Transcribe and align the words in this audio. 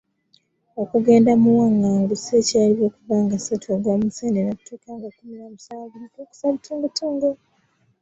Okugenda 0.81 1.31
muwanganguse 1.41 2.35
kyaliwo 2.47 2.85
okuva 2.89 3.15
ng'asatu 3.23 3.65
ogwa 3.75 3.93
Museenene 4.01 4.49
okutuuka 4.51 4.89
nga 4.97 5.09
kkumi 5.13 5.35
na 5.39 5.47
musanvu 5.53 5.93
Mukulukusabituungotungo. 6.01 7.29